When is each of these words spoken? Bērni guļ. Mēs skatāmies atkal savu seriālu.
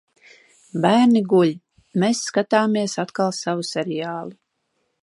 Bērni 0.85 1.21
guļ. 1.33 1.51
Mēs 2.05 2.23
skatāmies 2.31 2.99
atkal 3.05 3.39
savu 3.43 3.71
seriālu. 3.75 4.37